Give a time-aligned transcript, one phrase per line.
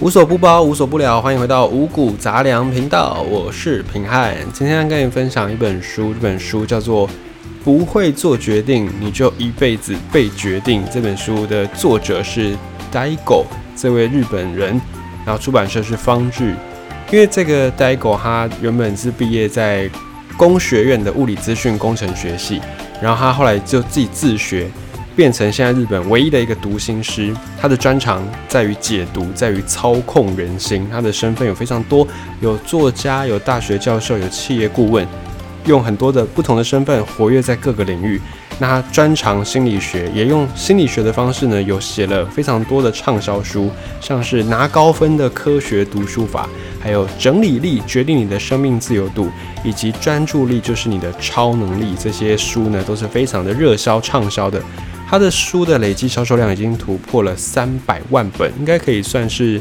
[0.00, 4.32] 无所不包，无所不聊，欢迎回到五谷杂粮频道，我是平汉。
[4.52, 7.08] 今天跟你分享一本书，这本书叫做
[7.64, 10.84] 《不会做决定，你就一辈子被决定》。
[10.88, 12.56] 这本书的作者是
[12.92, 14.80] Daigo 这位日本人，
[15.26, 16.54] 然后出版社是方志。
[17.10, 19.90] 因为这个 Daigo 他原本是毕业在
[20.36, 22.60] 工学院的物理资讯工程学系，
[23.02, 24.68] 然后他后来就自己自学。
[25.18, 30.86] 变成现在日本唯一的一个读心师，他的专长在于解读，在于操控人心。
[30.92, 32.06] 他的身份有非常多，
[32.40, 35.04] 有作家，有大学教授，有企业顾问，
[35.66, 38.20] 用很多的不同的身份活跃在各个领域。
[38.60, 43.68] 那他专长心理学，也用心理学的方式呢，有写了非常多的畅销书，
[44.00, 49.28] 像是拿高分的科学读书法，还有整理力决定你的生命自由度，
[49.64, 51.96] 以及专注力就是你的超能力。
[51.98, 54.62] 这些书呢，都是非常的热销畅销的。
[55.10, 59.58] 他的书的累计销售量已经突破了三百万本，应该可以算是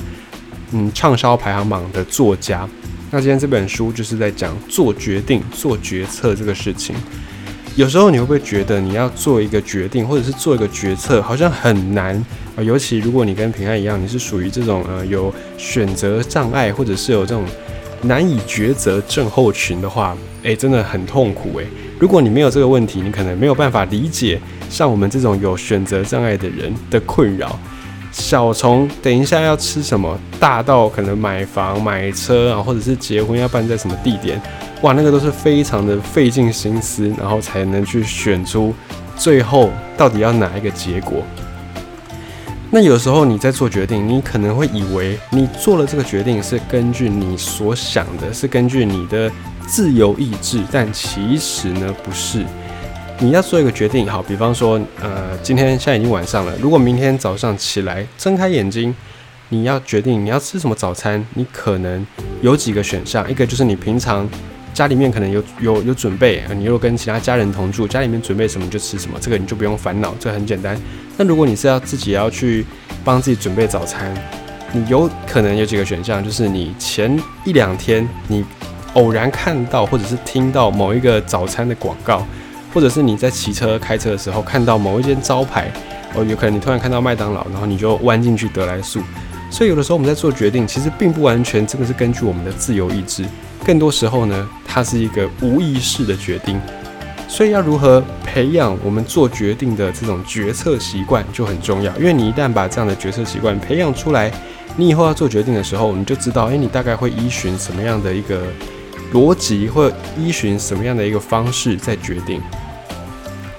[0.74, 2.68] 嗯畅销排行榜的作家。
[3.10, 6.94] 那今天这本书就是在讲做决定、做决策这个事情。
[7.78, 12.14] 有时候你会不会觉得你要做一个决定，或者是做一个决策，好像很难
[12.58, 12.62] 啊？
[12.62, 17.46] 尤其如果你跟平安一样，你是属于这种呃有选择障碍，或者是有这种
[18.02, 21.66] 难以抉择症候群的话，诶，真的很痛苦诶。
[21.98, 24.38] 如果你没有这个问题，你可能没有办法理解。
[24.70, 27.58] 像我们这种有选择障碍的人的困扰，
[28.12, 34.42] 小从等一下要吃什么，大到可能买房买车啊，或者是结婚要办在什么地点，
[34.82, 38.74] 哇，那个都是非常的费尽心思，然后才能去选出
[39.16, 41.24] 最后到底要哪一个结果。
[42.70, 49.32] 那有时候你在做决定，你可能会以为你做了这个决定是根据你所想的，是根据你的
[49.66, 52.46] 自由意志，但其实呢不是。
[53.20, 56.54] 你要做一个决定，好，比方说，呃，今天现在已经晚上了。
[56.62, 58.94] 如果明天早上起来睁开眼睛，
[59.50, 62.06] 你要决定你要吃什么早餐，你可能
[62.42, 63.28] 有几个选项。
[63.30, 64.30] 一个就是你平常
[64.72, 70.80] 家里面可能有有有准备，你如果跟其他家人同住，家里面准备什么就吃什么，这个你就不用烦恼，这很简单。
[71.18, 72.64] 那如果你是要自己要去
[73.04, 74.14] 帮自己准备早餐，
[74.72, 78.46] 你有可能有几个选项，就是你前一两天你
[78.94, 82.24] 偶然看到或者是听到某一个早餐的广告。
[82.74, 85.72] 或者是你在骑车、开车的时候看到某一间招牌，
[86.14, 89.02] 哦，有可能你突然看到麦当劳，然后你就弯进去得来速。
[89.50, 93.24] 所以有的时候我们在做决定，其实并不完全真的是根据我们的自由意志，
[93.66, 96.60] 更多时候呢，它是一个无意识的决定。
[97.30, 104.32] 所以要如何培养我们做决定的这种决策习惯就很重要，因为你一旦把这样的决策习惯培养出来，
[104.78, 108.44] 你以后要做决定的时候，你就知道，诶，你大概会依循什么样的一个
[109.14, 112.42] 逻辑，或依循什么样的一个方式在决定。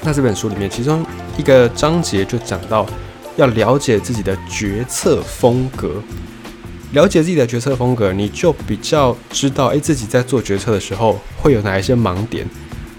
[0.03, 1.05] 那这本书里面，其中
[1.37, 2.87] 一个章节就讲到，
[3.37, 6.03] 要了解自己的决策风格。
[6.93, 12.47] 了解自己的决策风格，你就比较知道，诶，自己在做决策的时候会有哪一些盲点。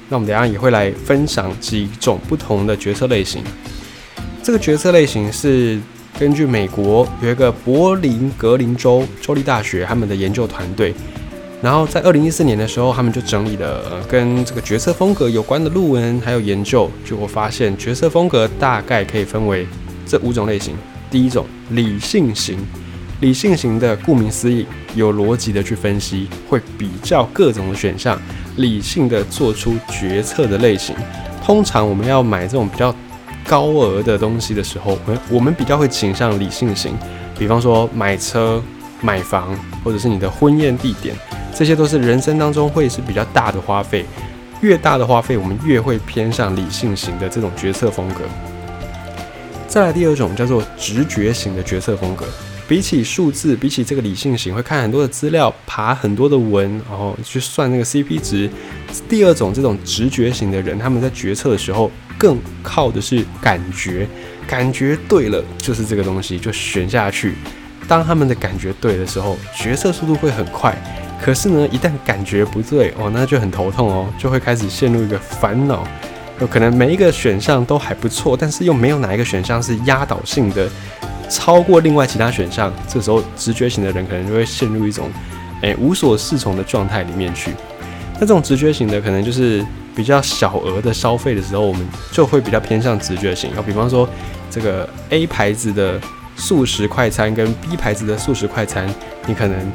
[0.10, 3.44] 那我们等下也会来分享几种不同的决策类型。
[4.44, 5.80] 这个决策类型是
[6.20, 10.94] 根据美国有一个柏林格林州州立大学他们的研究团队。
[11.62, 19.68] 然后在二零一四年的时候，他们就整理了跟这个决策风格有关的论文，还有研究，就会发现决策风格大概可以分为
[20.06, 20.74] 这五种类型。
[21.12, 22.58] 第一种理性型，
[23.19, 24.66] 理性型的顾名思义，
[24.96, 28.18] 有逻辑的去分析，会比较各种的选项，
[28.56, 30.96] 理性的做出决策的类型。
[31.44, 32.96] 通常我们要买这种比较
[33.46, 36.94] 高额的东西的时候，我我们比较会倾向理性型，
[37.38, 38.64] 比方说买车、
[39.02, 39.53] 买房，
[39.84, 41.14] 或者是你的婚宴地点。
[41.56, 44.06] 这些都是人生当中会是比较大的花费，
[44.62, 48.22] 越大的花费，我们越会偏向理性型的这种决策风格。
[49.68, 52.26] 再来第二种叫做直觉型的决策风格，
[52.68, 58.50] 比起数字，比起这个理性型，会看很多的资料，爬很多的文，然后去算那个 CP 值。
[59.08, 64.08] 第二种这种直觉型的人，他们在决策的时候更靠的是感觉，
[64.48, 67.36] 感觉对了就是这个东西就选下去。
[67.88, 70.75] 当他们的感觉对的时候，决策速度会很快。
[71.21, 75.86] 可是呢，一旦感觉不对哦，那就很头痛哦，就会开始陷入一个烦恼。
[76.39, 80.69] 有可能每一个选项都还不错，但是又没有哪一个选项是压倒性的
[81.30, 82.74] 超过另外其他选项。
[82.88, 85.10] 这时候直觉型的人可能就会陷入一种
[85.62, 87.51] 诶无所适从的状态里面去。
[88.13, 93.51] 那这种直觉型的可能就是比较小额的消费的时候，我们就会比较偏向直觉型。
[93.57, 94.07] 要比方说
[94.50, 96.00] 这个 A 牌子的
[96.38, 98.89] 素食快餐跟 B 牌子的素食快餐，
[99.27, 99.69] 你可能。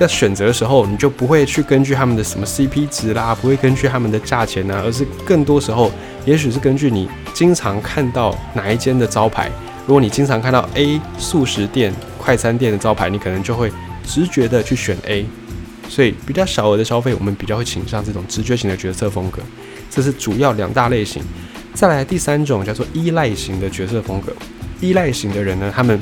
[0.00, 5.92] 在选择的时候，你就不会去根据他们的什么 CP 值啦，不会根据他们的价钱呐，而是更多时候，
[6.24, 9.50] 也许是根据你经常看到哪一间的招牌。
[9.86, 13.70] 如果你经常看到 A 素食店快餐店的招牌，你可能就会
[14.02, 15.26] 直觉的去选 A。
[15.86, 19.42] 所以比较小额的消费，我们比较会倾向这种直觉型的决策风格。
[19.90, 21.22] 这是主要两大类型。
[21.74, 24.32] 再来第三种叫做依赖型的决策风格。
[24.80, 26.00] 依赖型的人呢，他们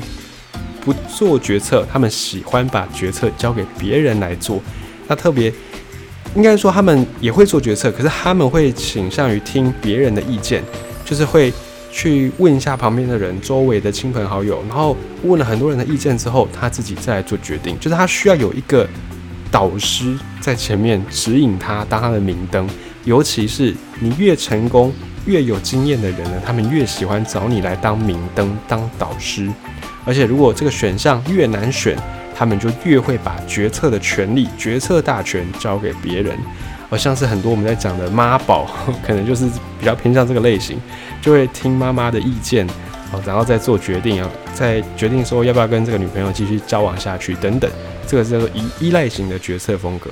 [0.89, 4.59] 不做决策，他们喜欢把决策交给别人来做。
[5.07, 5.53] 那特别
[6.35, 10.63] 应该说，他们也会做决策，可是他们会倾向于听别人的意见，
[11.05, 11.53] 就是会
[11.91, 17.79] 去问一下旁边的人、周围的亲朋好友，然后问了很多人的意见之后，他自己再来做决定。
[17.79, 18.87] 就是他需要有一个
[19.51, 22.67] 导师在前面指引他，当他的明灯。
[23.05, 24.91] 尤其是你越成功、
[25.29, 29.47] 越有经验的人呢，他们越喜欢找你来当明灯、当导师。
[30.03, 31.95] 而且，如果这个选项越难选，
[32.35, 36.35] 他们就越会把决策的权利、决策大权交给别人，
[36.89, 38.65] 而像是很多我们在讲的妈宝，
[39.05, 39.45] 可能就是
[39.79, 40.81] 比较偏向这个类型，
[41.21, 42.65] 就会听妈妈的意见，
[43.23, 47.69] 然后再做决定啊，再决定说要不要跟这个女朋友继续交往下去等等，
[48.07, 50.09] 这个叫做依依赖型的决策风格。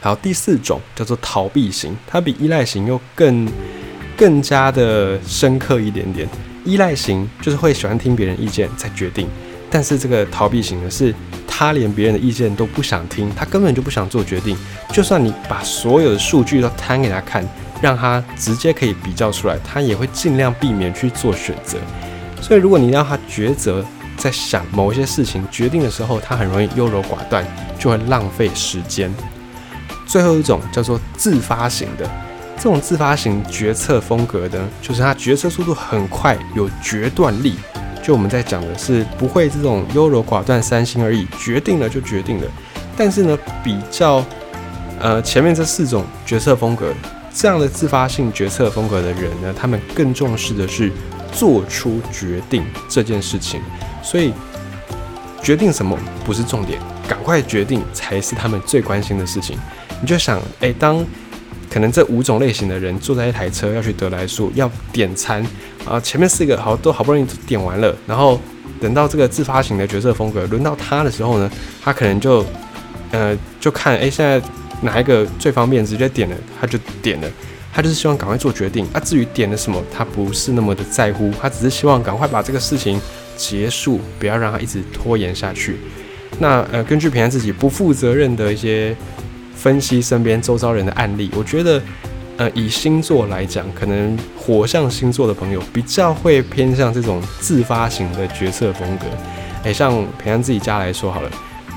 [0.00, 3.48] 好，第四种叫做逃避型，它比依赖型又更
[4.16, 6.28] 更加的深刻一点点。
[6.64, 9.28] 依赖型就是会喜欢听别人意见再决定。
[9.70, 11.14] 但是这个逃避型的是，
[11.48, 14.56] 他连别人的意见都不想听，他根本就不想做决定。
[14.92, 17.42] 就算你把所有的数据都摊给他看，
[17.80, 21.78] 让他直接可以比较出来，他也会尽量避免去做选择。
[22.40, 23.84] 所以如果你让他抉择，
[24.18, 27.44] 在想某一些事情决定的时候，他很容易优柔寡断，
[27.78, 29.12] 就会浪费时间。
[30.06, 32.08] 最后一种叫做自发型的，
[32.62, 37.56] 这种自发型决策风格的，就是他决策速度很快，有决断力。
[38.00, 42.46] 就我们在讲的是不会这种优柔寡断、三心二意，决定了就决定了。
[42.96, 44.24] 但是呢，比较
[45.00, 46.94] 呃前面这四种决策风格，
[47.34, 50.92] 这样的自发性决策风格的人呢，他们更重视的是
[51.32, 53.60] 做出决定这件事情。
[54.04, 54.32] 所以
[55.42, 59.58] 决定什么不是重点，赶快决定才是他们最关心的事情。
[60.00, 61.04] 你就想，哎，当。
[61.72, 65.42] 可能这五种类型的人坐在一台车要去德莱树要点餐
[65.86, 68.38] 啊，前面四个好都好不容易点完了，然后
[68.78, 71.50] 等到这个自发型的角色风格轮到他的时候呢，
[71.82, 72.44] 他可能就
[73.10, 74.38] 呃就看哎现在
[74.82, 77.30] 哪一个最方便，直接点了他就点了，
[77.72, 79.00] 他就是希望赶快做决定啊。
[79.00, 83.00] 至于点了什么，他不是那么的在乎，他只是希望赶快把这个事情
[83.34, 85.78] 结束，不要让他一直拖延下去。
[86.38, 88.94] 那呃根据平安自己不负责任的一些。
[89.54, 91.80] 分析身边周遭人的案例，我觉得，
[92.36, 99.06] 呃，以星座来讲，可能火象星座的朋友比较会偏向这种自发型的决策风格。
[99.62, 101.30] 诶，像平安自己家来说好了，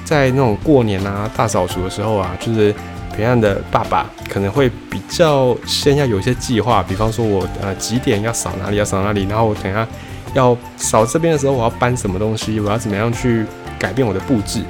[0.04, 2.74] 在那种过年啊、大扫除的时候啊，就是
[3.16, 9.88] 平安的爸爸可能会比较先要有一些计划，比方说我呃几点要扫哪里，要扫哪里，然后我等下
[10.33, 13.45] 要扫这边的时候，我要搬什么东西，我要怎么样去
[13.78, 14.62] 改变我的布置，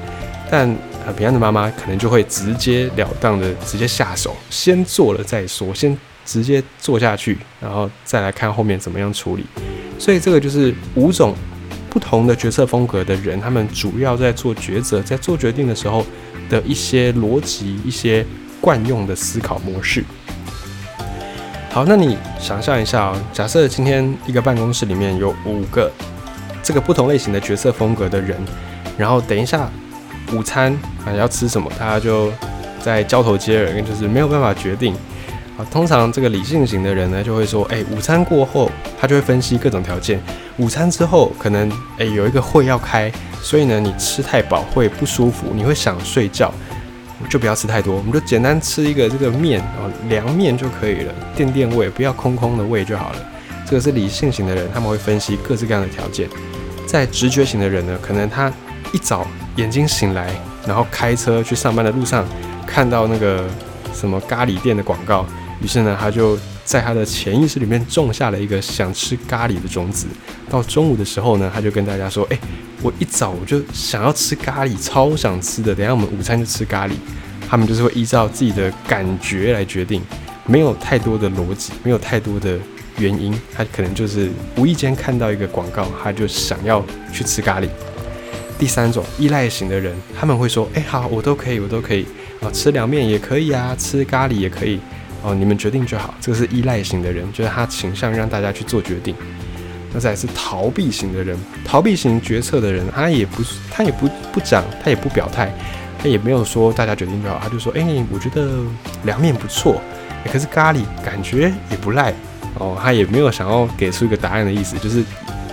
[0.52, 0.76] 但。
[1.06, 9.46] 呃，平安的妈妈可能就会直截了当的直接下手，先做了再说，先直接做下去，然后再来看后面怎么样处理。
[10.00, 11.36] 所以这个就是五种
[11.92, 16.04] 不同的决策风格的人，他们主要在做抉择、在做决定的时候
[16.50, 18.26] 的一些逻辑、一些
[18.60, 20.04] 惯用的思考模式。
[21.70, 25.92] 好，那你想象一下啊，假设今天一个办公室里面有五个
[26.64, 28.36] 这个不同类型的决策风格的人，
[28.98, 29.70] 然后等一下。
[30.34, 30.72] 午餐
[31.06, 31.72] 啊要吃什么？
[31.80, 32.32] 大家就
[32.82, 34.94] 在交头接耳，就是没有办法决定
[35.58, 35.66] 啊。
[35.72, 40.20] 通常这个理性型的人呢，就会说：哎，午餐过后，他就会分析各种条件。
[40.58, 46.54] 午餐之后，可能哎有一个会要开，所以呢，你吃太饱会不舒服，你会想睡觉，
[47.30, 47.96] 就不要吃太多。
[47.96, 53.20] 我们就简单吃一个这个面哦，凉面就可以了，垫垫胃，不要空空的胃就好了。
[53.68, 56.30] 这个是理性型的人，他们会分析各式各样的条件。
[56.86, 58.52] 在直觉型的人呢，可能他
[58.92, 59.26] 一早。
[59.56, 60.36] 眼睛醒来，
[60.68, 62.26] 然后开车去上班的路上，
[62.68, 63.46] 看到那个
[63.94, 65.26] 什么咖喱店的广告，
[65.62, 70.08] 于是呢，他就在他的潜意识里面种下了一个想吃咖喱的种子。
[70.50, 72.40] 到中午的时候呢，他就跟大家说：“哎，
[72.82, 75.74] 我一早我就想要吃咖喱，超想吃的。
[75.74, 76.92] 等下我们午餐就吃咖喱。”
[77.48, 80.02] 他们就是会依照自己的感觉来决定，
[80.46, 82.58] 没有太多的逻辑，没有太多的
[82.98, 87.70] 原因，他可能就是无意间看到一个广告，他就想要去吃咖喱。
[88.58, 92.06] 第三种依赖型的人，他们会说：“哎，好，我都可以，我都可以
[92.42, 94.80] 啊，吃凉面也可以啊，吃咖喱也可以
[95.22, 99.14] 哦，你们决定就好。”这个是依赖型的人，就是他倾向让大家去做决定。
[99.94, 105.54] 那再是逃避型的人，逃避型决策的人，他也不，他也不不讲，他也不表态，
[106.02, 108.60] 他也没有说大家决定就好，他就说：“哎，我觉得
[109.04, 109.82] 凉面不错，
[110.32, 112.14] 可是咖喱感觉也不赖
[112.58, 115.04] 哦。”他也没有想要给出一个答案的意思，就是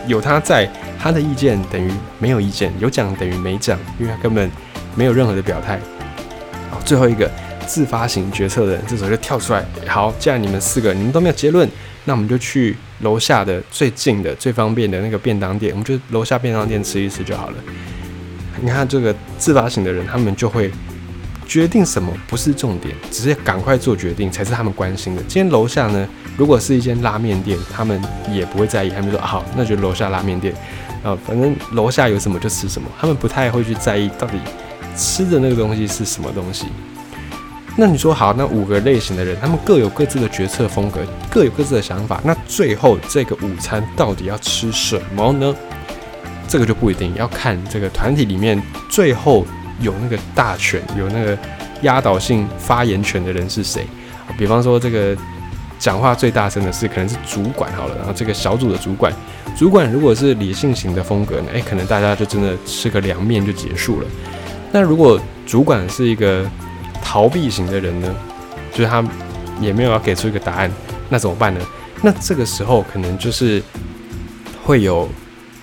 [0.06, 0.71] 有他在。
[1.02, 1.90] 他的意见等于
[2.21, 4.49] 没有意见，有讲等于没讲，因为他根本
[4.94, 5.76] 没有任何的表态。
[6.71, 7.28] 好，最后一个
[7.66, 9.64] 自发型决策的人，这时候就跳出来。
[9.88, 11.68] 好，既然你们四个你们都没有结论，
[12.04, 17.56] 那我们就去楼下的最近的、最方便的那个便当店，我们就楼下便当店吃一吃就好了。
[18.61, 20.71] 你看这个自发型的人，他们就会
[21.49, 25.23] 决定什么不是重点，只是赶快做决定才是他们关心的。
[25.23, 30.54] 今天楼下呢，如果是一间拉面店，他们也不会在意，他们说好，那就楼下拉面店。
[31.02, 34.38] 啊，反正楼下有什么就吃什么，他们不太会去在意到底
[34.97, 36.66] 吃的那个东西是什么东西。
[37.75, 42.21] 那你说好，那五个类型的人，他们各有各自的决策风格，各有各自的想法。
[42.23, 45.54] 那最后这个午餐到底要吃什么呢？
[46.47, 49.47] 这个就不一定要看这个团体里面最后
[49.80, 51.37] 有那个大权、有那个
[51.80, 53.87] 压倒性发言权的人是谁。
[54.37, 55.16] 比方说，这个
[55.78, 59.11] 讲话最大声的是可能是主管好了，然后这个小组的主管。
[59.56, 61.49] 主管如果是理性型的风格呢？
[61.52, 64.06] 诶，可能大家就真的吃个凉面就结束了。
[64.73, 66.50] 那如果主管是一个
[67.02, 68.14] 逃避型的人呢？
[68.73, 69.04] 就是他
[69.61, 70.71] 也没有要给出一个答案，
[71.11, 71.61] 那怎么办呢？
[72.00, 73.62] 那这个时候可能就是
[74.64, 75.06] 会有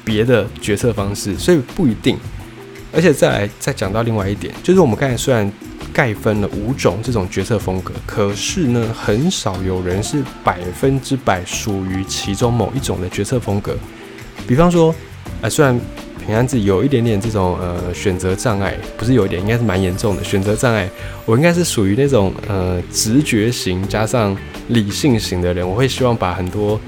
[0.06, 2.18] 别的决策方式，所以不一定。
[2.94, 5.52] 而且再来再讲到另外一点，就是我们刚才虽然
[5.94, 13.76] 概分了五种这种决策风格，可是呢，很少有人是百分之百属于其中某一种的决策风格。
[14.48, 14.94] 比方说，
[15.42, 15.80] 呃，虽然
[16.26, 20.90] 平安自己有一点点这种呃选择障碍，不是有一点，应该是蛮严重的选择障碍。
[21.26, 24.36] 我应该是属于那种呃直觉型加上
[24.70, 26.80] 理性型的人，我会希望把很多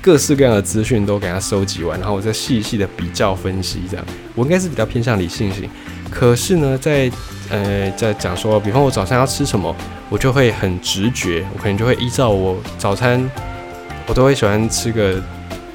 [0.00, 3.80] 各式各样的资讯都给他收集完，然后我再细细的比较分析。
[3.90, 5.68] 这样，我应该是比较偏向理性型。
[6.10, 7.10] 可是呢，在
[7.50, 9.74] 呃在讲说，比方我早餐要吃什么，
[10.08, 13.30] 我就会很直觉，我可能就会依照我早餐，
[14.06, 15.22] 我都会喜欢吃个。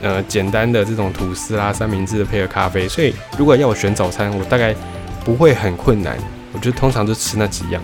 [0.06, 4.76] 呃，简单的这种吐司啦、三明治配合咖啡，所以如果要我选早餐，我大概
[5.24, 6.18] 不会很困难。
[6.52, 7.82] 我觉得通常就吃那几样，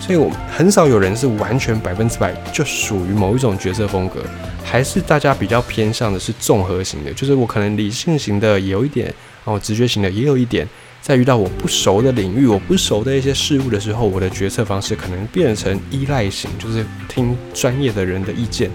[0.00, 4.20] 所以我很少有人是完全百分之百就属于某一种角色风格，
[4.64, 9.06] 还是大家比较偏向的是综合型的，就是我可能理性型的有一点，
[9.44, 10.68] 然后直觉型的也有一点，
[11.02, 18.70] 在遇到我不熟的领域、我不熟的一些事物的时候，我的决策方式可能变成依赖型，就是听专业的人的意见，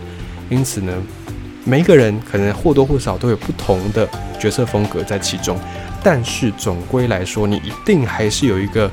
[0.49, 0.93] 因此呢。
[1.67, 4.07] 每一个人可能或多或少都有不同的
[4.39, 5.57] 决策风格在其中，
[6.03, 8.87] 但是总归来说，你一定还是有一个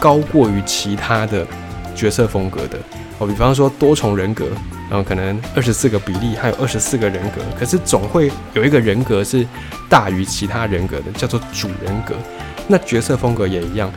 [0.00, 1.46] 高过于其他的
[1.94, 2.78] 角色风格的。
[3.18, 4.46] 哦，比方说多重人格，
[4.88, 9.46] 然后可能二十四个比例还有二十四个人格，可是总会有一个人格是
[9.90, 12.14] 大于其他人格的，叫做主人格。
[12.66, 13.92] 那角色风格也一样，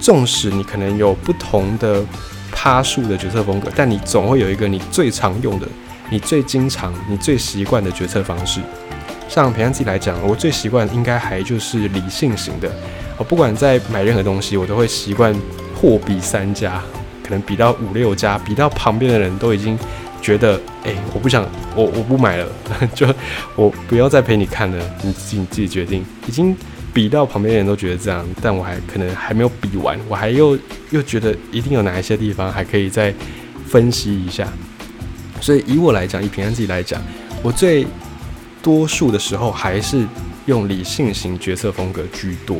[0.00, 2.02] 纵使你可能有不同的
[2.50, 5.66] 趴数的决策风格，但你总会有一个你最常用的。
[6.10, 8.60] 你最经常、你最习惯的决策方式，
[9.30, 12.70] 像平安自己来讲，我最习惯应该还就是理性型的。
[13.16, 15.34] 我不管在买任何东西，我都会习惯
[15.74, 16.82] 货比三家，
[17.24, 19.78] 可能比到五六家，比到旁边的人都已经
[20.20, 22.46] 觉得，哎，我不想，我我不买了，
[22.94, 23.06] 就
[23.56, 26.04] 我不要再陪你看了，你自己你自己决定。
[26.26, 26.54] 已经
[26.94, 30.58] 比到旁边人都觉得这样，但我还可能还没有比完，我还又
[30.90, 33.14] 又觉得一定有哪一些地方还可以再
[33.66, 34.46] 分析一下。
[35.40, 37.02] 所以以我来讲，以平安自己来讲，
[37.42, 37.86] 我最
[38.62, 40.06] 多数的时候还是
[40.46, 42.58] 用理性型决策风格居多。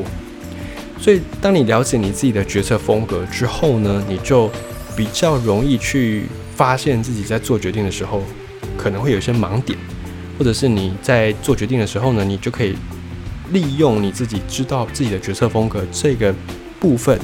[0.99, 4.51] 所以当你了解你自己的决策风格之后呢，你就
[4.97, 6.25] 比较容易去
[6.57, 8.23] 发现自己在做决定的时候
[8.77, 9.79] 可能会有一些盲点，
[10.39, 12.77] 或者是你在做决定的时候呢，你就可以
[13.53, 16.35] 利用你自己知道自己的决策风格这个
[16.81, 17.19] 部分，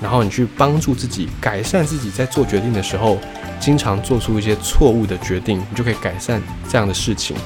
[0.00, 3.18] 然后你去帮助自己改善自己在做决定的时候。
[3.60, 7.36] 经常做出一些错误的决定，你就可以改善这样的事情。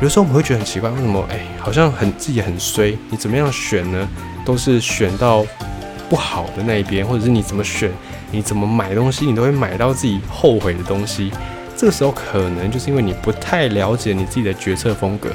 [0.00, 1.22] 有时候我们会觉得很奇怪，为什么？
[1.30, 2.96] 哎，好像很自己很衰。
[3.10, 4.08] 你怎么样选呢？
[4.42, 5.44] 都是选到
[6.08, 7.90] 不好的那一边，或者是你怎么选，
[8.30, 11.30] 你怎么买东西，你都会买到自己后悔的东西。
[11.76, 15.28] 这个时候可能就是因为你不太了解你自己的决策风格。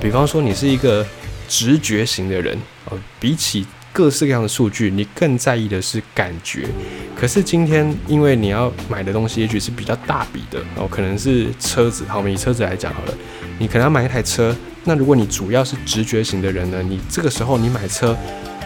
[0.00, 1.06] 比方说，你是一个
[1.52, 2.56] 直觉型的人，
[2.86, 3.66] 呃，比起。
[3.94, 6.66] 各式各样的数据，你更在意的是感觉。
[7.14, 12.02] 可是今天，因为你要买的东西也许是比较大笔的哦，可能是车子。
[12.08, 13.12] 好，我们以车子来讲好了，
[13.58, 14.56] 你可能要买一台车。
[14.84, 18.16] 那如果你主要是直觉型的人呢，你这个时候你买车，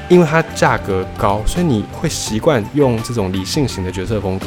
[0.08, 4.46] 因为它价格高，所以你会习惯用这种理性型的决策风格。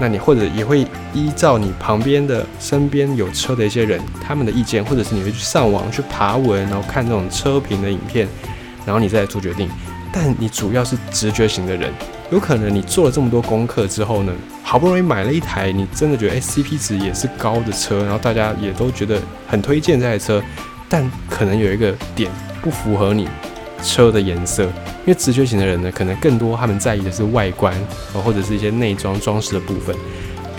[0.00, 8.26] 那你或者也会依照你旁边的、身边有车的一些人他们的意见，或者是你会去上网去爬文，然后看这种车评的影片，
[8.86, 9.68] 然后你再做决定。
[10.12, 11.92] 但你主要是直觉型的人，
[12.32, 20.42] 有可能你做了这么多功课之后呢，好不容易买了一台你真的觉得哎 CP 值也是高的车，然后大家也都觉得很推荐这台车，
[20.88, 22.28] 但可能有一个点
[22.60, 23.28] 不符合你
[23.82, 27.74] 车的颜色，因为直觉型的人呢，可能更多他们在意的是外观，
[28.12, 29.94] 或者是一些内装装饰的部分，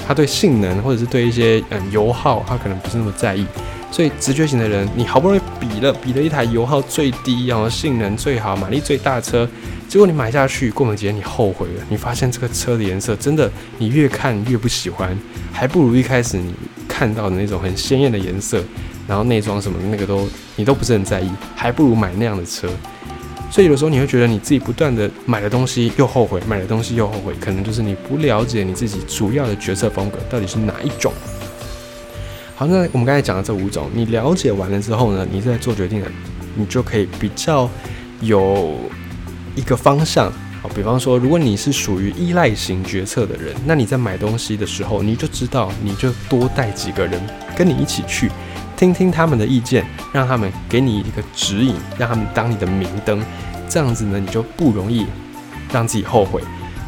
[0.07, 3.45] 他对性能或者是对一些嗯油耗，他可能不是那么在意。
[3.91, 9.45] 所以直觉型的人，你好不容易比了比了一台油耗最低，然后性能最好、马力最大的车，
[9.89, 15.17] 结果你买下去，过没几天你后悔了，你发现这个车的颜色真的你越看越不喜欢，
[15.51, 16.53] 还不如一开始你
[16.87, 18.63] 看到的那种很鲜艳的颜色，
[19.09, 20.25] 然后内装什么的那个都
[20.55, 22.69] 你都不是很在意，还不如买那样的车。
[23.51, 31.11] 所以有时候你会觉得你自己不断的买的东西又后悔，买的东西又后悔，可能就是你不了解你自己主要的决策风格到底是哪一种。
[32.55, 36.09] 好，那我们刚才讲的这五种，你了解完了之后呢，你在做决定的，
[36.55, 37.69] 你就可以比较
[38.21, 38.73] 有
[39.53, 40.31] 一个方向。
[40.61, 47.19] 好，比方说，如果你是属于依赖型决策的人，那你在买东西的时候，你就知道，你就多带几个人
[47.55, 48.31] 跟你一起去，
[48.81, 53.23] 听听他们的意见，让他们给你一个指引，让他们当你的明灯，
[53.69, 55.05] 这样子呢，你就不容易
[55.71, 56.41] 让自己后悔。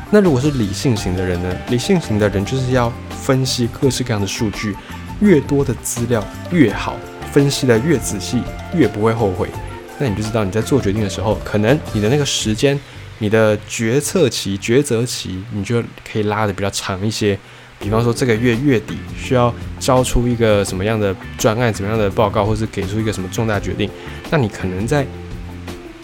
[0.09, 1.55] 那如果是理性型的人呢？
[1.69, 4.75] 理性型的人就是要分析各式各样的数据。
[5.19, 6.95] 越多的资料越好，
[7.31, 8.41] 分析的越仔细，
[8.73, 9.47] 越不会后悔。
[9.99, 12.77] 那你就知道你在做决定的时候，可能你的那个时间，
[13.19, 15.79] 你的决策期、抉择期，你就
[16.11, 17.37] 可以拉的比较长一些。
[17.83, 23.89] 比方说这个月月底需要交出一个什么样的专案、怎么样的报告，或是给出一个什么重大决定，
[24.31, 25.05] 那你可能在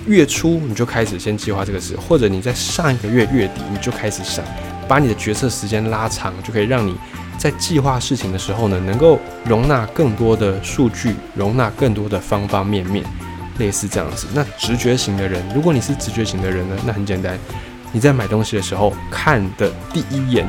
[0.05, 4.43] 月初你就开始先计划这个事，或者你在上一个月月底你就开始想，
[4.87, 6.93] 把你的决策时间拉长，就可以让你。
[7.37, 13.01] 在计划事情的时候呢，能够容纳更多的数据，容纳更多的方方面面，
[13.59, 14.27] 类似这样子。
[14.33, 17.39] 那直觉型的人，如果你是直觉型的人呢，那很简单，
[17.93, 20.45] 你在买东西的时候看的第一眼，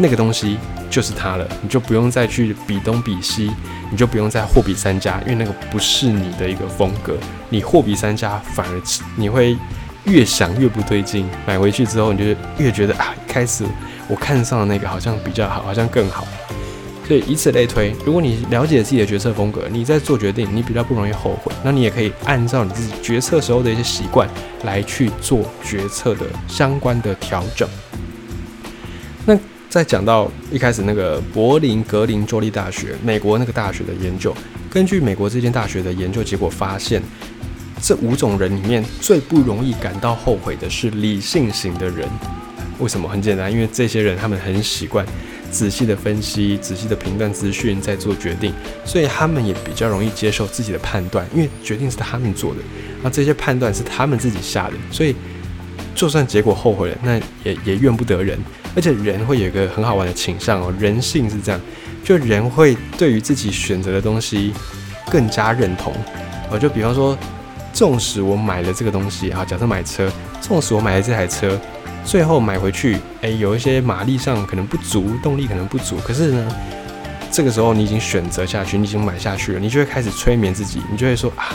[0.00, 0.56] 那个东西
[0.88, 3.50] 就是它了，你就不用再去比东比西，
[3.90, 7.16] 你就不用再货比三家，因为那个不是你的一个风格。
[7.50, 8.82] 你货比三家，反而
[9.16, 9.56] 你会
[10.04, 13.64] 越想越不对劲，买回去之后，你就越觉得啊，开始。
[14.08, 16.26] 我看上的那个好像比较好，好像更好，
[17.06, 17.94] 所以以此类推。
[18.04, 21.52] 如果你了解自己的决策风格，你在做决定，你比较不容易后悔。
[21.62, 24.28] 那你也可以按照你自己决策时候的一些习惯
[24.64, 27.68] 来去做决策的相关的调整。
[29.24, 29.38] 那
[29.70, 34.34] 再讲到一开始那个柏林格林州立大学，美国那个大学的研究，
[34.68, 37.00] 根据美国这间大学的研究结果发现，
[37.80, 42.08] 这五种人里面最不容易感到后悔的是理性型的人。
[42.80, 43.50] 为什么很简单？
[43.50, 45.06] 因为这些人他们很习惯
[45.52, 48.52] 仔细的分析、仔细的评断资讯，再做决定，
[48.84, 52.60] 所以他们也比较容易接受自己的判断，因为决定是他们做的，
[53.04, 55.14] 那这些判断是他们自己下的，所以
[55.94, 58.36] 就算结果后悔了，那也也怨不得人。
[58.74, 61.60] 而且人会有一个很好玩的倾向哦，人性是这样，
[62.04, 64.52] 就人会对于自己选择的东西
[65.10, 65.92] 更加认同。
[66.50, 67.16] 哦，就比方说，
[67.72, 71.58] 纵使我买了这个东西啊，假设买车，纵使我买了这台车。
[72.02, 75.98] 最后买回去，哎，有一些马力上可能不足，动力可能不足。
[75.98, 76.56] 可是呢，
[77.30, 81.54] 这个时候你已经选择下去，你已经买下去了，你就会开始催眠自己，你就会说啊，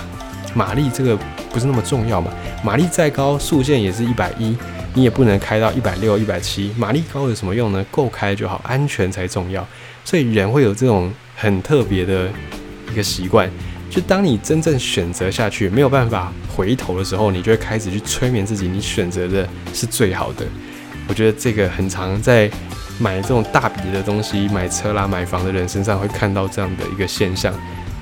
[0.54, 1.18] 马力这个
[1.52, 2.32] 不是那么重要嘛？
[2.64, 4.56] 马力再高，速限也是一百一，
[4.96, 6.74] 你也不能开到一百六、一百七。
[6.78, 7.86] 马力高有什么用呢？
[7.92, 9.66] 够开就好，安全才重要。
[10.04, 12.28] 所以人会有这种很特别的
[12.92, 13.48] 一个习惯。
[13.90, 20.46] 就当你真正选择下去没有办法回头的时候，你就会开始去催眠自己，你选择的是最好的。
[21.08, 22.50] 我觉得这个很常在
[22.98, 27.54] 买这种大笔的东西，买车啦、买房的人身上会看到这样的一个现象。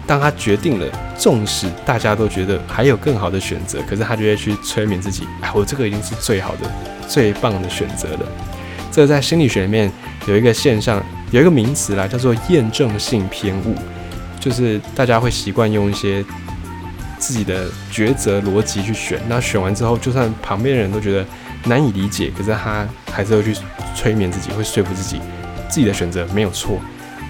[0.06, 0.86] 当他决定了，
[1.18, 6.70] 纵使大家都觉得还有更好的选择，可是他就会去催眠自己，哎，我这个已经是最好的、
[7.08, 8.28] 最棒的选择了。
[8.92, 9.92] 这在心理学里面
[10.28, 13.76] 有一个现象，有一个名词啦，叫做验证性偏误。
[14.40, 16.22] 就是大家会习惯用一些
[17.18, 21.26] 自己的抉择逻辑去选，那选完之后，就算旁边的人都觉得
[21.64, 23.56] 难以理解，可是他还是会去
[23.96, 25.22] 催眠自己，会说服自己
[25.70, 26.78] 自己的选择没有错。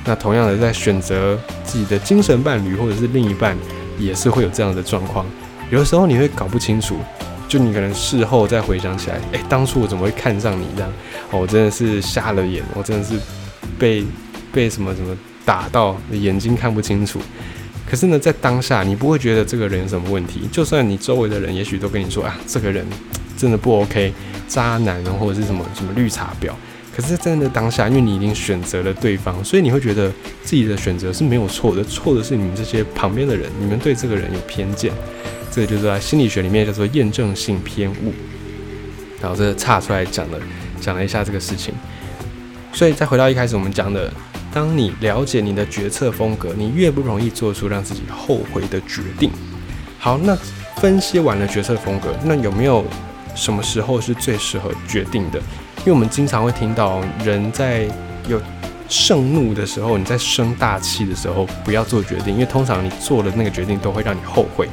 [0.06, 3.58] 那同样的，在选择自己的精神伴侣或者是另一半，
[3.98, 5.26] 也是会有这样的状况。
[5.70, 6.98] 有的时候你会搞不清楚，
[7.48, 10.92] 就你可能事后再回想起来，哎，当初我怎么会看上你这样？
[11.32, 13.18] 哦，我真的是瞎了眼，我真的是
[13.78, 14.06] 被
[14.52, 15.16] 被什么什么。
[15.46, 17.20] 打到眼睛看不清楚，
[17.86, 20.48] 可是呢，在当下你不会觉得这个人有什么问题。
[20.50, 22.88] 就算你周围的人也许都跟你说啊，这个人
[23.36, 24.14] 真的不 OK，
[24.48, 26.52] 渣男或者是什么什么绿茶婊。
[26.96, 30.12] 可是真的当下，因为你已经选择了对方，所以你会觉得
[30.44, 34.92] 自己的选择是没有错的，错的是你们这些旁边的人，你们对这个人有偏见。
[35.52, 38.14] 这个就是在心理学里面叫做验证性偏误。
[39.20, 40.40] 然后这个岔出来讲了，
[40.80, 41.74] 讲了一下这个事情。
[42.72, 44.12] 所以再回到一开始我们讲的。
[44.54, 49.32] 当你了解你的决策风格，你越不容易做出让自己后悔的决定。
[49.98, 50.38] 好，那
[50.78, 52.86] 分析完了决策风格，那有没有
[53.34, 55.42] 什么时候是最适合决定的？
[55.86, 57.86] 因为我们经常会听到人在
[58.30, 58.42] 有
[58.88, 64.70] 盛怒的时候，你在生大气的时候不要做决定，因为通常你做的那个决定都会让你后悔。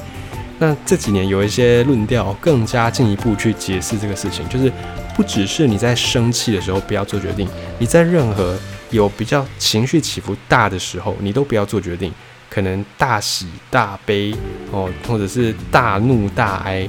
[0.59, 4.70] 那这几年有一些论调更加进一步去解释这个事情，就是
[5.16, 8.57] 不只是你在生气的时候不要做决定，你在任何
[8.90, 12.12] 有比较情绪起伏大的时候，你都不要做决定。
[12.51, 14.35] 可能大喜大悲
[14.73, 16.87] 哦，或者是大怒大哀，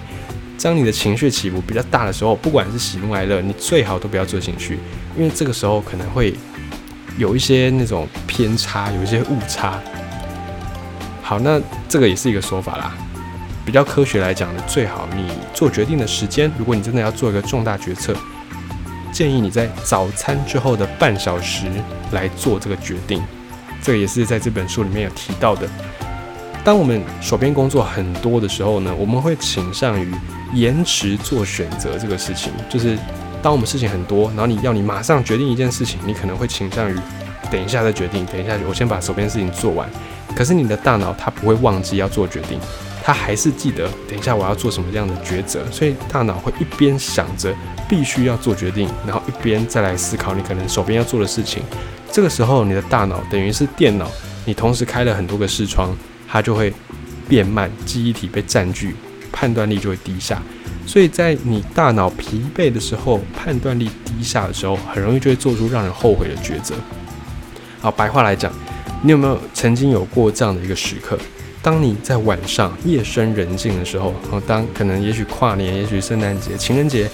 [0.64, 4.78] 当你的情绪起伏比较大的时候，不管是喜怒哀乐，你最好都不要做情绪，
[5.18, 6.36] 因为这个时候可能会
[7.18, 9.80] 有一些那种偏差，有一些误差。
[11.24, 12.96] 好，那这个也是一个说法啦。
[13.66, 18.16] 比较科学来讲呢，最好你做决定的时间，如果你真的要做一个重大决策，
[19.12, 21.66] 建议你在早餐之后的半小时
[22.12, 23.22] 来做这个决定。
[23.82, 25.68] 这个也是在这本书里面有提到的。
[26.64, 30.14] 当我们手边工作很多的时候呢，我们会倾向于
[30.54, 32.52] 延迟做选择这个事情。
[32.70, 32.98] 就是
[33.42, 36.96] 当我们事情很多，然后你要你马上决定一件事情，你可能会倾向于
[37.50, 39.90] 等一下再决定，等一下我先把手边事情做完。
[40.36, 42.60] 可是你的大脑它不会忘记要做决定，
[43.04, 47.52] 它还是记得等一下我要做什么样的抉择，所以大脑会一边想着
[47.90, 51.64] 必须要做决定，然后一边再来思考你可能手边要做的事情。
[52.12, 54.08] 这个时候，你的大脑等于是电脑，
[54.46, 55.90] 你同时开了很多个视窗，
[56.32, 56.72] 它就会
[57.28, 58.96] 变慢，记忆体被占据，
[59.32, 60.42] 判断力就会低下。
[60.88, 66.74] 所以在你大脑疲惫的时候，判断力低下的时候，很容易就会做出让人后悔的抉择。
[67.82, 68.52] 好，白话来讲，
[69.04, 71.20] 你有没有曾经有过这样的一个时刻？
[71.62, 77.10] 当你在晚上夜深人静的时候，哦，当可能也许跨年，也许圣诞节、情人节。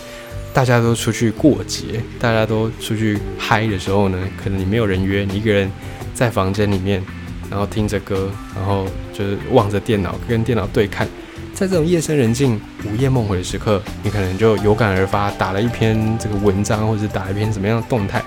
[0.53, 5.71] 大家都出去过节，大家都出去嗨的时候呢，可能你没有人约，你一个人
[6.15, 7.03] 在房间里面，
[7.49, 11.07] 然后听着歌，然后就是望着电脑，跟电脑对看。
[11.53, 18.21] 在这种夜深人静、午夜梦回的时刻，你可能就有感而发，打了一篇这个文章，或者打一篇什么样的动态，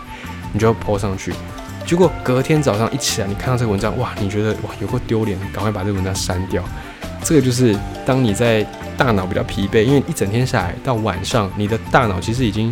[0.52, 1.32] 你就要 po 上去。
[1.86, 6.62] 结果隔天早上一起来，你看到这个文章，哇，你觉得哇有够丢脸，赶快把这个文章删掉。
[7.22, 8.66] 这个就是当你在。
[8.98, 12.70] 大脑比较疲惫，因为一整天下来到晚上，你的大脑其实已经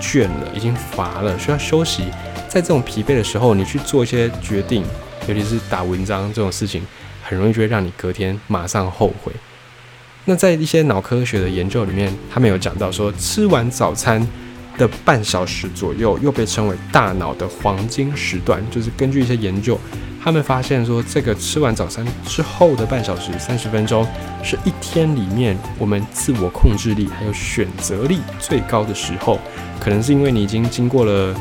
[0.00, 2.04] 倦了，已经乏了，需要休息。
[2.48, 4.82] 在这种疲惫的时候，你去做一些决定，
[5.26, 6.82] 尤其是打文章这种事情，
[7.22, 9.32] 很容易就会让你隔天马上后悔。
[10.24, 14.26] 那在一些脑科学的研究里面，他们有讲到说，吃完早餐
[14.76, 19.78] 的半小时左右，又被称为大脑的黄金时段，就是根据一些研究。
[20.20, 24.04] 他们发现说，这个吃完早餐之后的半小时、三十分钟，
[24.42, 29.38] 是一天里面我们自我控制力还有选择力最高的时候。
[29.78, 31.32] 可能是因为你已经经过了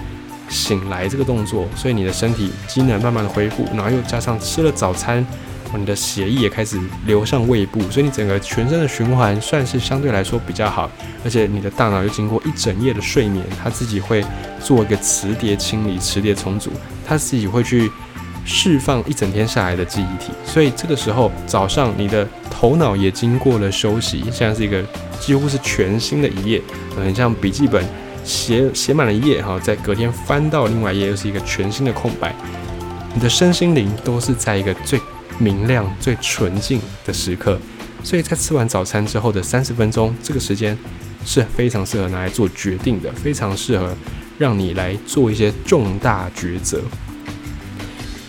[0.49, 5.25] 醒来这个动作，所以你的身体机能慢慢的恢复，然后又加上吃了早餐，
[5.75, 10.89] 你的血液也开始流向胃部，所以你整个全身的循环算是相对来说比较好。
[11.23, 14.23] 而且你的大脑又经过一整夜的睡眠，它自己会
[14.59, 16.71] 做一个磁碟清理、磁碟重组，
[17.05, 17.91] 它自己会去。
[18.47, 24.85] 释放一整天下来的记忆体，所以这个时候早上你的头脑也经过了休息，现在是一个
[25.19, 26.61] 几乎是全新的一页，
[26.95, 27.83] 很像笔记本
[28.25, 32.35] 写写满了一页哈，在隔天翻到另外一页又是一个全新的空白，
[33.13, 34.99] 你的身心灵都是在一个最
[35.37, 37.59] 明亮、最纯净的时刻，
[38.03, 40.75] 所以在吃完早餐之后的三十分钟，这个时间
[41.23, 43.95] 是非常适合拿来做决定的，非常适合
[44.39, 46.81] 让你来做一些重大抉择。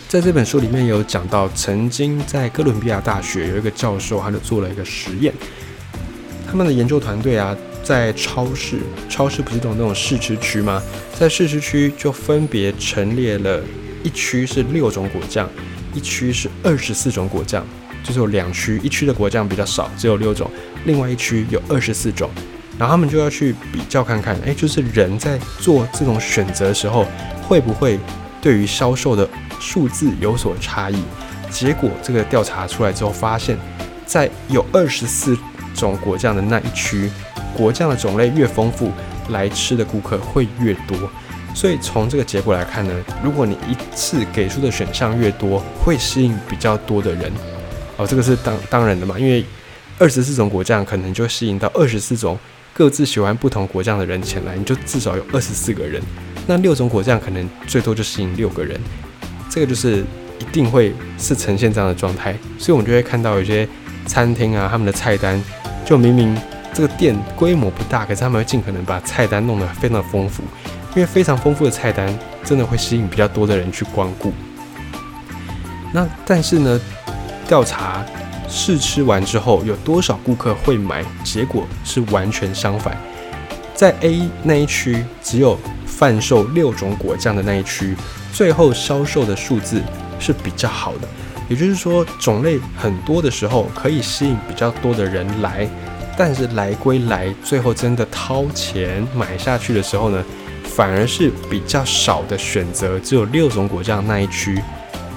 [0.09, 5.32] 在这本书里面有讲到，曾经在哥伦比亚大学有一个教授，他就做了一个实验。
[6.46, 7.56] 他们的研究团队啊，
[7.87, 10.83] 在超市，超市不是有那种试吃区吗？
[11.14, 13.62] 在试吃区就分别陈列了
[14.03, 15.49] 一区是六种果酱，
[15.94, 17.64] 一区是二十四种果酱，
[18.03, 20.51] 就是有两区，一区的果酱比较少，只有六种，
[20.85, 22.29] 另外一区有二十四种。
[22.77, 27.07] 然后他们就要去比较看看，哎，就是人在做这种选择的时候，
[27.42, 27.99] 会不会
[28.42, 29.29] 对于销售的。
[29.59, 31.03] 数字有所差异，
[31.51, 33.57] 结果这个调查出来之后，发现，
[34.05, 35.35] 在有二十四
[35.75, 37.11] 种果酱的那一区，
[37.57, 38.92] 果酱的种类越丰富，
[39.31, 40.97] 来吃的顾客会越多。
[41.55, 42.92] 所以从这个结果来看呢，
[43.25, 47.33] 如果你一次给出的选项越多，会吸引比较多的人。
[47.97, 49.42] 哦，这个是当当然的嘛，因为
[49.99, 52.38] 二十四种果酱可能就吸引到二十四种
[52.75, 56.03] 各自喜欢不同果酱的人前来，你就至少有二十四个人。
[56.47, 58.79] 那六种果酱可能最多就吸引六个人。
[59.49, 60.05] 这个就是
[60.38, 63.66] 一定会是呈现这样的状态，所以我们就会看到有些
[64.05, 65.42] 餐厅啊，他们的菜单
[65.87, 66.37] 就明明
[66.77, 70.43] 这个店规模不大，可是他们会尽可能把菜单弄得非常丰富，
[70.95, 74.31] 因为非常丰富的菜单真的会吸引比较多的人去光顾。
[75.91, 76.79] 那但是呢，
[77.49, 78.05] 调查
[78.47, 81.03] 试吃完之后，有多少顾客会买？
[81.25, 82.95] 结果是完全相反，
[83.75, 87.97] 在 A 那一区只有贩售六种果酱的那一区，
[88.35, 89.81] 最后销售的数字
[90.19, 91.09] 是比较好的。
[91.49, 95.67] 也就是说，种类很多的时候可以吸引比较多的人来，
[96.16, 100.24] 但是来归来，最后真的掏钱买下去的时候呢，
[100.64, 104.61] 反而是比较少的选择，只有六种果酱那一区，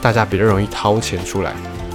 [0.01, 1.53] 大家比较容易掏钱出来。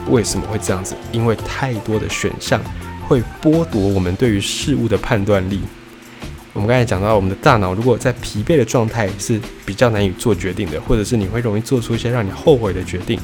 [0.09, 0.95] 为什么会这样子？
[1.13, 2.61] 因为太多的选项
[3.07, 5.61] 会剥夺我们对于事物的判断力。
[6.53, 13.19] 我们刚才讲到，我们的大脑如果在疲惫的状态是比较难以做决定的，或者是你会容易做出一些让你后悔的决定。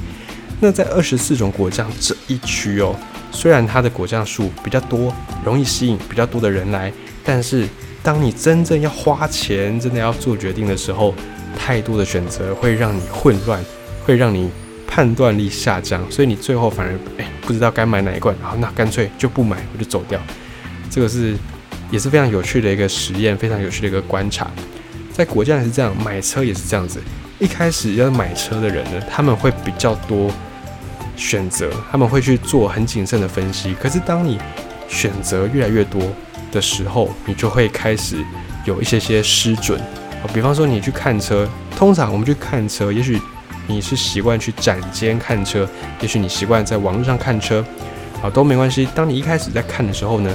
[0.58, 2.94] 那在二十四种果酱这一区哦，
[3.30, 5.12] 虽然它的果酱数比较多，
[5.44, 6.92] 容易吸引比较多的人来，
[7.24, 7.66] 但是
[8.02, 11.14] 当你真正要花钱、真的要做决定的时候，
[11.58, 13.64] 太多的选择会让你混乱，
[14.04, 14.50] 会让你
[14.86, 20.20] 判断力下降，所以你最后反而哎不知道该买哪一罐，然后那干脆就不买，我就走掉。
[20.90, 21.36] 这个是
[21.90, 24.50] 也是非常有趣的一个实验，非常有趣的一个观察。
[25.12, 27.00] 在果酱也是这样，买车也是这样子。
[27.38, 30.30] 一开始要买车的人呢，他们会比较多。
[31.20, 34.38] 选择他们会去做很谨慎的分析，可是当你
[34.88, 36.00] 选择越来越多
[36.50, 38.24] 的时候，你就会开始
[38.64, 40.24] 有一些些失准啊。
[40.32, 43.20] 比方说你去看车，通常我们去看车，也许
[43.66, 45.68] 你是习惯去展间看车，
[46.00, 47.62] 也许你习惯在网络上看车，
[48.22, 48.88] 啊都没关系。
[48.94, 50.34] 当你一开始在看的时候呢，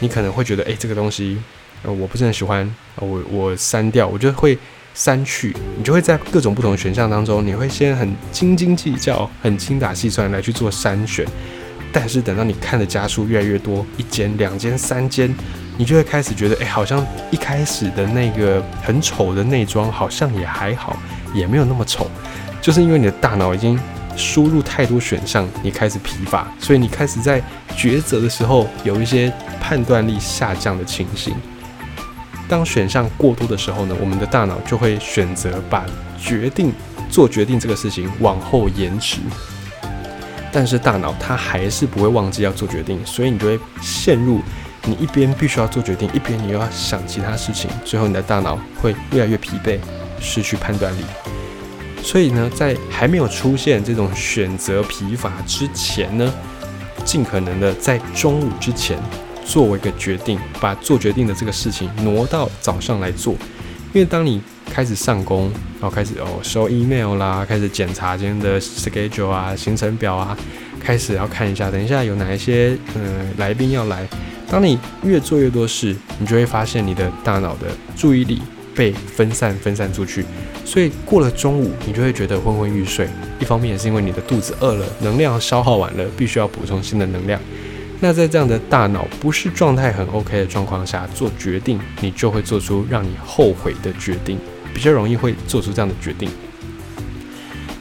[0.00, 1.36] 你可能会觉得，哎，这个东西
[1.82, 4.56] 呃我不是很喜欢，我我删掉，我就会。
[4.94, 11.26] 删去，你就会在各种不同的选项当中，你会先很斤斤计较、很精打细算来去做筛选。
[11.94, 15.34] 但是等到你看的家数越来越多，一间、两间、三间，
[15.76, 20.98] 你就会开始觉得，哎，好像一开始的那个很丑的内装好像也还好，
[21.34, 22.10] 也没有那么丑。
[22.62, 23.78] 就是因为你的大脑已经
[24.16, 27.42] 输入太多选项，你开始疲乏，所以你开始在
[27.76, 31.34] 抉择的时候有一些判断力下降的情形。
[32.52, 35.86] 当选项过多的时候呢，我们的大脑就会选择把
[36.20, 36.70] 决定
[37.08, 39.20] 做决定这个事情往后延迟。
[40.52, 44.42] 但是大脑它还是不会忘记要做决定，所以你就会陷入
[44.84, 49.78] 你一边必须要做决定，一边你又要想其他事情，最后你的大脑会越来越疲惫，
[50.20, 51.02] 失去判断力。
[52.02, 56.30] 所以呢，在还没有出现这种选择疲乏之前呢，
[57.02, 58.98] 尽可能的在中午之前。
[59.44, 63.34] 作为一个决定，把做决定的这个事情挪到早上来做，
[63.92, 65.50] 因为当你开始上工，
[65.80, 70.36] 然后开始哦收 email 啦，开始检查今天的 schedule 啊行程表啊，
[70.80, 74.08] 开始要看一下，等一下有哪一些嗯来宾要来。
[74.48, 78.40] 当你越做越多事，你就会发现你的大脑的注意力
[78.74, 80.24] 被分散分散出去，
[80.64, 83.08] 所以过了中午，你就会觉得昏昏欲睡。
[83.40, 87.40] 一方面也是因为你的肚子饿了，能量消耗完了，必须要补充新的能量。
[88.04, 94.40] 那在这样的大脑不是状态很 OK 的状况下做决定，你就会做出让你后悔的决定，
[94.74, 96.28] 比较容易会做出这样的决定。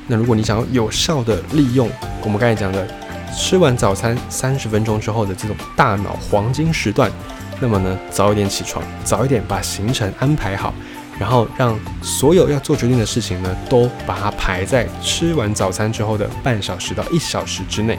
[0.05, 1.89] 那如果你想要有效的利用
[2.21, 2.87] 我们刚才讲的
[3.35, 7.11] 吃完早餐三十分钟之后的这种大脑黄金时段，
[7.59, 10.71] 那么呢，早一点起床，早一点把行程安排好，
[11.17, 17.97] 然后让所有要做决定的事情呢，都把它排在吃完早餐之后的半小时到一小时之内。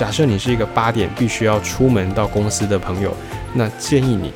[0.00, 3.14] 假设你是一个八点必须要出门到公司的朋友，
[3.52, 4.32] 那建议你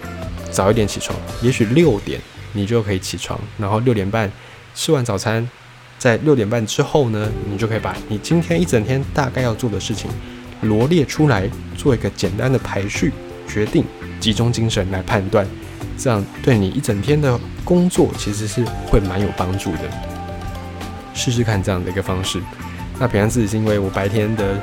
[0.51, 2.21] 早一点起床，也许六点
[2.53, 4.31] 你就可以起床，然后六点半
[4.75, 5.49] 吃完早餐，
[5.99, 10.11] 在六点半之后呢，你就可以把你今天一整天大概要做的事情
[10.61, 11.49] 罗列出来，
[11.79, 13.11] 做一个简单的排序，
[13.49, 13.83] 决定
[14.21, 15.47] 集中精神来判断，
[15.97, 19.89] 这样对你一整天的工作其实是会蛮有帮助的。
[21.15, 22.39] 试试看这样的一个方式。
[22.99, 24.61] 那平安自己是因为我白天的。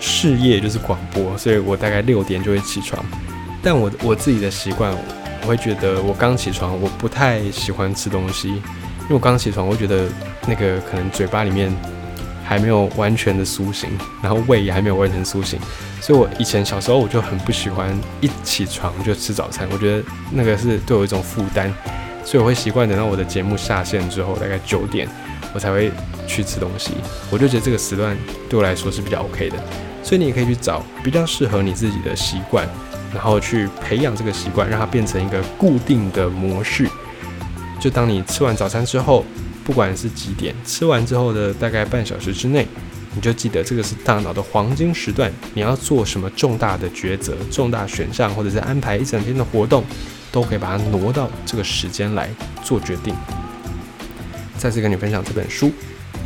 [0.00, 3.04] 事业就是广播，所以我大概六点就会起床。
[3.62, 4.92] 但我我自己的习惯，
[5.42, 10.06] 我会觉得我刚起床，我不太喜欢吃东西，因为我刚起床，我觉得
[10.46, 11.74] 那个可能嘴巴里面
[12.44, 13.90] 还没有完全的苏醒，
[14.22, 15.58] 然后胃也还没有完全苏醒，
[16.00, 21.72] 所以我以前小时候我就很不喜欢一起床就吃早餐，我觉得那个是对我一种负担，
[22.24, 25.08] 所以我会习惯等到我的节目下线之后，大概九点
[25.52, 25.90] 我才会
[26.28, 26.92] 去吃东西。
[27.30, 28.16] 我就觉得这个时段
[28.48, 29.56] 对我来说是比较 OK 的。
[30.06, 32.64] 所以你也可以去找比较适合你自己的习惯，
[33.12, 36.88] 然后去培养这个习惯，让它变成一个固定的模式。
[37.80, 39.24] 就当你吃完早餐之后，
[39.64, 42.64] 不管是几点，吃完之后的大概半小时之内，
[43.16, 49.82] 你就记得这个是大脑的黄金时段，你要做什么重大的抉择、重大选项，或者是安排一整天的活动，
[50.30, 52.30] 都可以把它挪到这个时间来
[52.62, 53.12] 做决定。
[54.56, 55.72] 再次跟你分享这本书。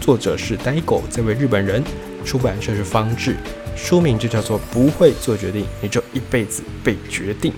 [0.01, 1.85] 作者是呆狗这位日本人，
[2.25, 3.37] 出版社是方志，
[3.76, 7.52] 书名就叫做《不会做决定，你就一辈子被决定》。